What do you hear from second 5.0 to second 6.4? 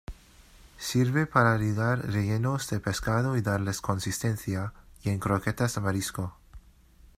y en croquetas de marisco.